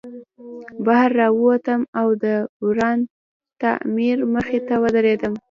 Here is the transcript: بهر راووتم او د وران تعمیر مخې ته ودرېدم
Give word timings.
بهر 0.85 1.09
راووتم 1.19 1.81
او 1.99 2.07
د 2.23 2.25
وران 2.65 2.99
تعمیر 3.61 4.17
مخې 4.33 4.59
ته 4.67 4.75
ودرېدم 4.83 5.33